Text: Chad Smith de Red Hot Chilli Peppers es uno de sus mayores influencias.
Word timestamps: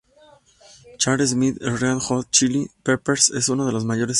Chad 0.97 1.21
Smith 1.27 1.59
de 1.59 1.69
Red 1.79 1.99
Hot 2.05 2.31
Chilli 2.31 2.65
Peppers 2.83 3.29
es 3.29 3.49
uno 3.49 3.65
de 3.67 3.71
sus 3.71 3.85
mayores 3.85 3.87
influencias. 3.87 4.09